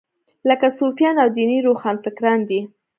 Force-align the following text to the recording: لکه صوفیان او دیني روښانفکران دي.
لکه 0.49 0.67
صوفیان 0.79 1.15
او 1.23 1.29
دیني 1.37 1.57
روښانفکران 1.67 2.39
دي. 2.49 2.59